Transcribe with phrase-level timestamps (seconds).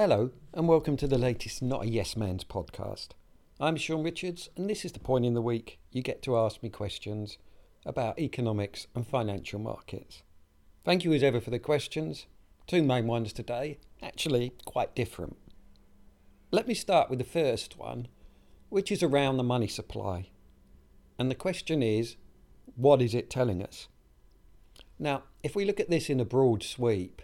[0.00, 3.08] Hello, and welcome to the latest Not a Yes Man's podcast.
[3.58, 6.62] I'm Shaun Richards, and this is the point in the week you get to ask
[6.62, 7.36] me questions
[7.84, 10.22] about economics and financial markets.
[10.84, 12.26] Thank you as ever for the questions.
[12.68, 15.36] Two main ones today, actually quite different.
[16.52, 18.06] Let me start with the first one,
[18.68, 20.30] which is around the money supply.
[21.18, 22.14] And the question is,
[22.76, 23.88] what is it telling us?
[24.96, 27.20] Now, if we look at this in a broad sweep,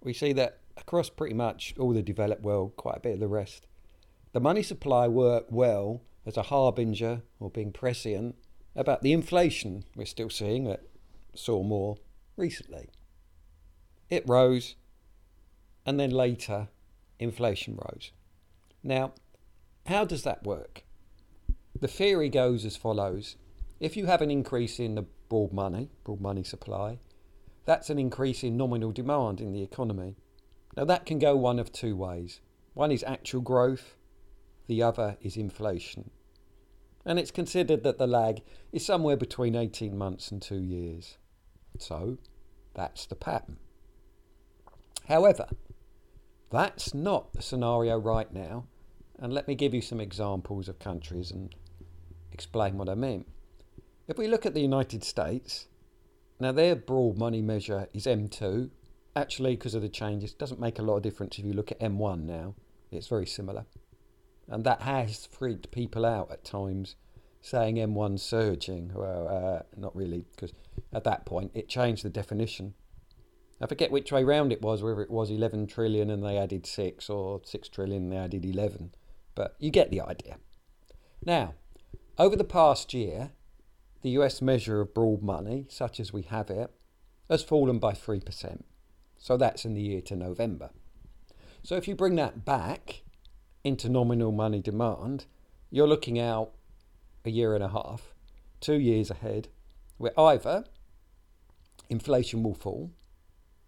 [0.00, 3.28] we see that across pretty much all the developed world, quite a bit of the
[3.28, 3.66] rest.
[4.32, 8.36] The money supply worked well as a harbinger or being prescient
[8.74, 10.82] about the inflation we're still seeing that
[11.34, 11.96] saw more
[12.36, 12.88] recently.
[14.08, 14.76] It rose,
[15.84, 16.68] and then later,
[17.18, 18.12] inflation rose.
[18.82, 19.12] Now,
[19.86, 20.84] how does that work?
[21.78, 23.36] The theory goes as follows
[23.80, 27.00] if you have an increase in the broad money, broad money supply,
[27.64, 30.14] that's an increase in nominal demand in the economy.
[30.76, 32.40] Now, that can go one of two ways
[32.74, 33.96] one is actual growth,
[34.66, 36.10] the other is inflation.
[37.04, 38.42] And it's considered that the lag
[38.72, 41.18] is somewhere between 18 months and two years.
[41.78, 42.18] So,
[42.74, 43.58] that's the pattern.
[45.08, 45.48] However,
[46.50, 48.66] that's not the scenario right now.
[49.18, 51.54] And let me give you some examples of countries and
[52.32, 53.24] explain what I mean.
[54.08, 55.68] If we look at the United States,
[56.40, 58.70] now their broad money measure is M2,
[59.14, 61.80] actually, because of the changes, doesn't make a lot of difference if you look at
[61.80, 62.54] M1 now.
[62.90, 63.64] It's very similar.
[64.48, 66.96] And that has freaked people out at times,
[67.40, 68.92] saying M1 surging.
[68.94, 70.52] Well, uh, not really, because
[70.92, 72.74] at that point it changed the definition.
[73.60, 76.66] I forget which way round it was, whether it was 11 trillion and they added
[76.66, 78.92] 6 or 6 trillion and they added 11.
[79.34, 80.38] But you get the idea.
[81.24, 81.54] Now,
[82.18, 83.30] over the past year,
[84.02, 86.72] the US measure of broad money, such as we have it,
[87.30, 88.62] has fallen by 3%.
[89.22, 90.70] So that's in the year to November.
[91.62, 93.02] So if you bring that back
[93.62, 95.26] into nominal money demand,
[95.70, 96.50] you're looking out
[97.24, 98.14] a year and a half,
[98.60, 99.46] two years ahead,
[99.96, 100.64] where either
[101.88, 102.90] inflation will fall,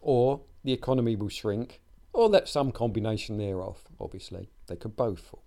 [0.00, 1.80] or the economy will shrink,
[2.12, 4.50] or that some combination thereof, obviously.
[4.66, 5.44] They could both fall.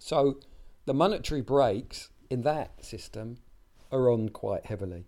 [0.00, 0.40] So
[0.84, 3.36] the monetary brakes in that system
[3.92, 5.04] are on quite heavily.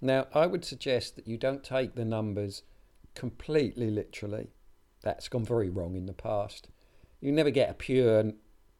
[0.00, 2.64] Now, I would suggest that you don't take the numbers
[3.16, 4.50] completely literally.
[5.02, 6.68] That's gone very wrong in the past.
[7.20, 8.32] You never get a pure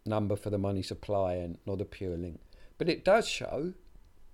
[0.04, 2.41] number for the money supply and not a pure link.
[2.78, 3.72] But it does show,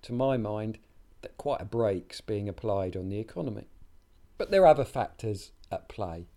[0.03, 0.77] to my mind,
[1.21, 3.67] that quite a break's being applied on the economy.
[4.37, 6.27] But there are other factors at play.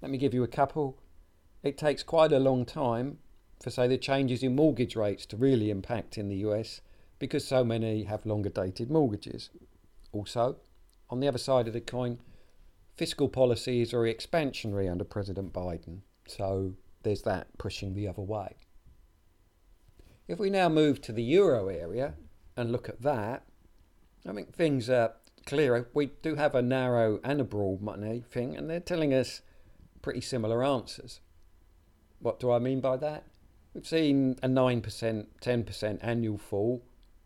[0.00, 0.98] Let me give you a couple.
[1.62, 3.18] It takes quite a long time
[3.62, 6.80] for, say, the changes in mortgage rates to really impact in the US
[7.18, 9.50] because so many have longer dated mortgages.
[10.12, 10.56] Also,
[11.08, 12.18] on the other side of the coin,
[12.96, 16.00] fiscal policy is very expansionary under President Biden.
[16.26, 18.56] So there's that pushing the other way.
[20.28, 22.14] If we now move to the euro area
[22.56, 23.44] and look at that,
[24.26, 25.14] I think things are
[25.46, 25.88] clearer.
[25.92, 29.42] We do have a narrow and a broad money thing, and they're telling us
[30.00, 31.20] pretty similar answers.
[32.20, 33.24] What do I mean by that?
[33.74, 36.84] We've seen a 9%, 10% annual fall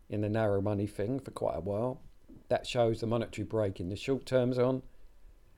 [0.09, 2.01] in the narrow money thing for quite a while.
[2.49, 4.81] That shows the monetary break in the short term's on.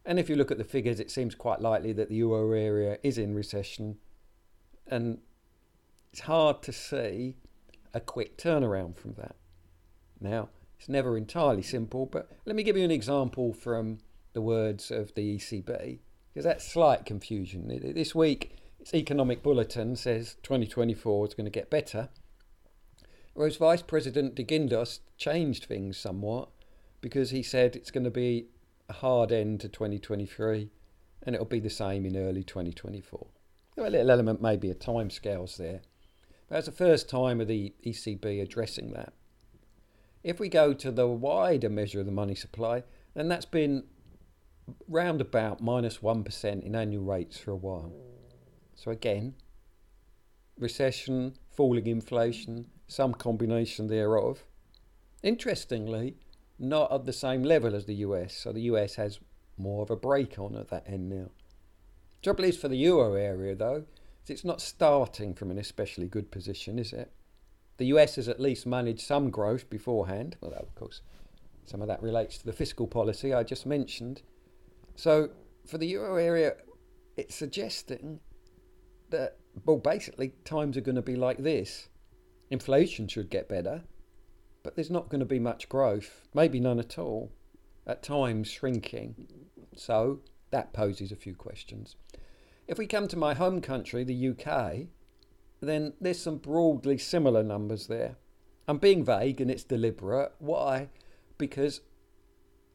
[0.05, 2.97] And if you look at the figures, it seems quite likely that the euro area
[3.03, 3.97] is in recession.
[4.87, 5.19] And
[6.11, 7.35] it's hard to see
[7.93, 9.35] a quick turnaround from that.
[10.19, 10.49] Now,
[10.79, 13.99] it's never entirely simple, but let me give you an example from
[14.33, 15.99] the words of the ECB,
[16.33, 17.67] because that's slight confusion.
[17.67, 22.09] This week, its economic bulletin says 2024 is going to get better,
[23.33, 26.49] whereas Vice President de Guindos changed things somewhat
[27.01, 28.47] because he said it's going to be
[28.89, 30.71] a hard end to 2023,
[31.23, 33.27] and it'll be the same in early 2024.
[33.77, 35.81] a little element maybe of time scales there.
[36.47, 39.13] But that's the first time of the ECB addressing that.
[40.23, 42.83] If we go to the wider measure of the money supply,
[43.13, 43.85] then that's been
[44.87, 47.93] round about minus 1 in annual rates for a while.
[48.75, 49.35] So again,
[50.57, 54.43] recession, falling inflation, some combination thereof.
[55.23, 56.17] Interestingly,
[56.59, 58.35] not at the same level as the US.
[58.35, 59.19] So the US has
[59.57, 61.29] more of a break on at that end now.
[62.21, 63.85] Trouble is for the euro area though,
[64.29, 67.11] it's not starting from an especially good position, is it?
[67.77, 70.37] The US has at least managed some growth beforehand.
[70.41, 71.01] Well, of course,
[71.65, 74.21] some of that relates to the fiscal policy I just mentioned.
[74.95, 75.29] So
[75.65, 76.55] for the euro area,
[77.17, 78.19] it's suggesting
[79.09, 81.89] that, well, basically, times are going to be like this.
[82.51, 83.83] Inflation should get better,
[84.63, 87.31] but there's not going to be much growth, maybe none at all,
[87.87, 89.15] at times shrinking.
[89.75, 90.19] So
[90.51, 91.95] that poses a few questions.
[92.67, 94.87] If we come to my home country, the UK,
[95.61, 98.15] then there's some broadly similar numbers there.
[98.67, 100.33] I'm being vague and it's deliberate.
[100.39, 100.89] Why?
[101.37, 101.81] Because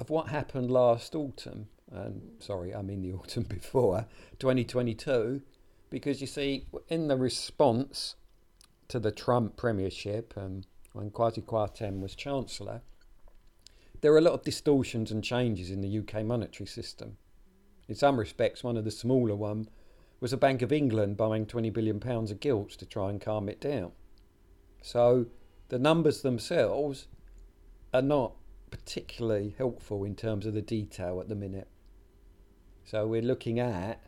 [0.00, 1.68] of what happened last autumn.
[1.92, 4.06] And sorry, I mean the autumn before
[4.38, 5.42] 2022.
[5.90, 8.16] Because you see, in the response
[8.88, 12.80] to the Truss premiership and when Kwasi Kwarteng was Chancellor,
[14.00, 17.16] there were a lot of distortions and changes in the UK monetary system.
[17.88, 19.68] In some respects, one of the smaller one
[20.20, 23.48] was the Bank of England buying 20 billion pounds of gilts to try and calm
[23.48, 23.90] it down.
[24.82, 25.26] So
[25.68, 27.08] the numbers themselves
[27.92, 28.34] are not
[28.70, 31.68] particularly helpful in terms of the detail at the minute.
[32.84, 34.00] So we're looking at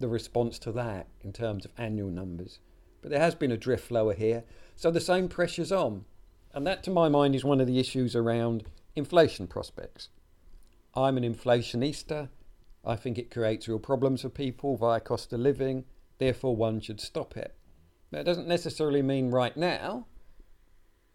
[0.00, 2.58] the response to that in terms of annual numbers.
[3.00, 4.44] But there has been a drift lower here,
[4.74, 6.04] so the same pressure's on.
[6.56, 8.64] And that, to my mind, is one of the issues around
[8.96, 10.08] inflation prospects.
[10.94, 12.30] I'm an inflationista.
[12.82, 15.84] I think it creates real problems for people via cost of living,
[16.16, 17.54] therefore, one should stop it.
[18.10, 20.06] That doesn't necessarily mean right now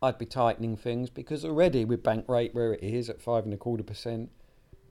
[0.04, 3.54] I'd be tightening things because already with bank rate where it is at five and
[3.54, 4.30] a quarter percent,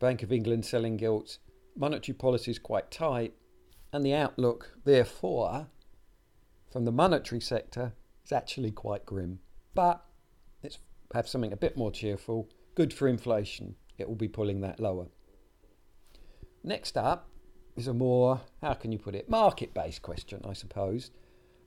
[0.00, 1.38] Bank of England selling gilts,
[1.76, 3.34] monetary policy is quite tight,
[3.92, 5.68] and the outlook, therefore,
[6.72, 7.92] from the monetary sector
[8.24, 9.38] is actually quite grim.
[9.74, 10.04] But
[11.14, 12.48] have something a bit more cheerful.
[12.74, 13.76] Good for inflation.
[13.98, 15.06] It will be pulling that lower.
[16.62, 17.28] Next up
[17.76, 21.10] is a more, how can you put it, market based question, I suppose.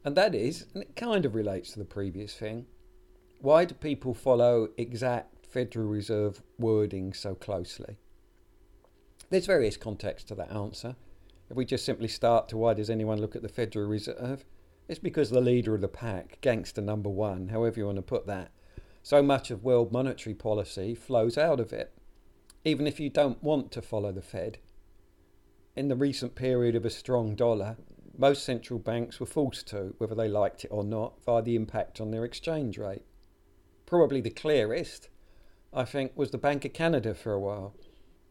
[0.05, 2.65] And that is, and it kind of relates to the previous thing,
[3.39, 7.97] why do people follow exact Federal Reserve wording so closely?
[9.29, 10.95] There's various contexts to that answer.
[11.49, 14.45] If we just simply start to why does anyone look at the Federal Reserve?
[14.87, 18.27] It's because the leader of the pack, gangster number one, however you want to put
[18.27, 18.51] that,
[19.03, 21.93] so much of world monetary policy flows out of it.
[22.63, 24.57] Even if you don't want to follow the Fed.
[25.75, 27.75] In the recent period of a strong dollar,
[28.17, 31.99] most central banks were forced to, whether they liked it or not, via the impact
[31.99, 33.03] on their exchange rate.
[33.85, 35.09] Probably the clearest,
[35.73, 37.75] I think, was the Bank of Canada for a while.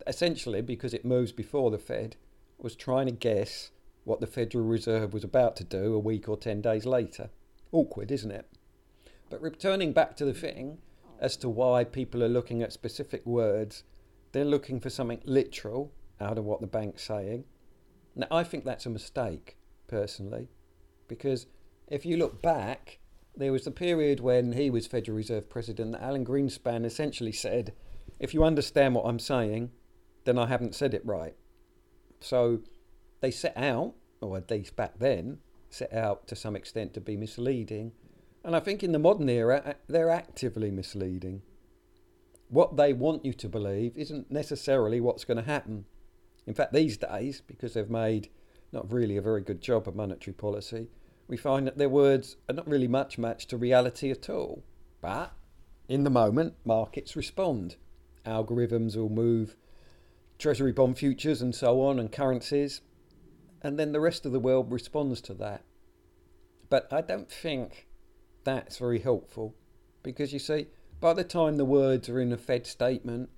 [0.06, 2.16] Essentially, because it moves before the Fed,
[2.58, 3.70] was trying to guess
[4.04, 7.28] what the Federal Reserve was about to do a week or 10 days later.
[7.72, 8.46] Awkward, isn't it?
[9.32, 10.76] But returning back to the thing
[11.18, 13.82] as to why people are looking at specific words,
[14.32, 15.90] they're looking for something literal
[16.20, 17.44] out of what the bank's saying.
[18.14, 19.56] Now, I think that's a mistake,
[19.88, 20.50] personally,
[21.08, 21.46] because
[21.88, 22.98] if you look back,
[23.34, 27.72] there was the period when he was Federal Reserve President that Alan Greenspan essentially said,
[28.20, 29.70] if you understand what I'm saying,
[30.24, 31.36] then I haven't said it right.
[32.20, 32.60] So
[33.22, 35.38] they set out, or at least back then,
[35.70, 37.92] set out to some extent to be misleading
[38.44, 41.42] and I think in the modern era, they're actively misleading.
[42.48, 45.86] What they want you to believe isn't necessarily what's going to happen.
[46.46, 48.28] In fact, these days, because they've made
[48.72, 50.88] not really a very good job of monetary policy,
[51.28, 54.64] we find that their words are not really much matched to reality at all.
[55.00, 55.32] But
[55.88, 57.76] in the moment, markets respond.
[58.26, 59.56] Algorithms will move
[60.38, 62.80] treasury bond futures and so on, and currencies,
[63.62, 65.62] and then the rest of the world responds to that.
[66.68, 67.86] But I don't think
[68.44, 69.54] that's very helpful
[70.02, 70.66] because you see,
[71.00, 73.30] by the time the words are in a Fed statement,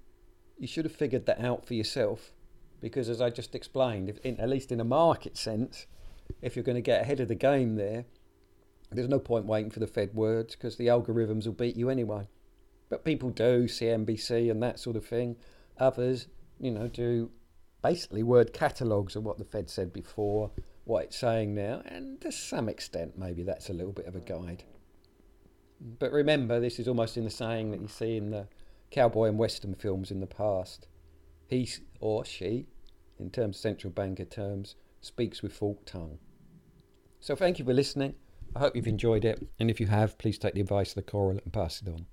[0.59, 2.33] you should have figured that out for yourself.
[2.81, 5.87] Because as I just explained, if in, at least in a market sense,
[6.43, 8.05] if you're going to get ahead of the game there,
[8.91, 12.29] there's no point waiting for the Fed words because the algorithms will beat you anyway.
[12.89, 15.37] But people do CNBC and that sort of thing.
[15.79, 16.29] Others,
[16.61, 17.31] you know, do
[17.83, 20.51] basically word catalogues of what the Fed said before,
[20.85, 24.21] what it's saying now, and to some extent, maybe that's a little bit of a
[24.21, 24.65] guide.
[25.99, 28.49] But remember, this is almost in the saying that you see in the
[28.91, 30.89] cowboy and western films in the past.
[31.47, 31.69] He
[32.01, 32.67] or she,
[33.19, 36.19] in terms of central banker terms, speaks with forked tongue.
[37.21, 38.15] So thank you for listening.
[38.57, 39.47] I hope you've enjoyed it.
[39.59, 42.07] And if you have, please take the advice of the coral and pass it on.